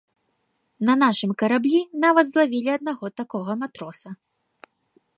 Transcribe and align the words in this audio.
На 0.89 0.93
нашым 1.01 1.31
караблі 1.43 1.81
нават 2.05 2.25
злавілі 2.31 2.69
аднаго 2.79 3.05
такога 3.23 3.51
матроса. 3.65 4.09